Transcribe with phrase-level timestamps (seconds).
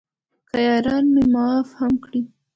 [0.49, 2.21] که یاران مې معاف هم کړي.